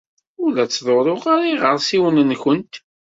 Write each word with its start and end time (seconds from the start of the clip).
Ur 0.43 0.49
la 0.55 0.65
ttḍurruɣ 0.65 1.23
ara 1.33 1.47
iɣersiwen-nwent. 1.53 2.73